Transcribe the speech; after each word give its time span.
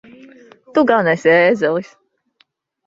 Tu 0.77 0.85
gan 0.93 1.11
esi 1.13 1.31
ēzelis! 1.35 1.95